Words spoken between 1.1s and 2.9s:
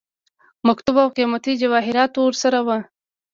قيمتي جواهراتو ورسره وه.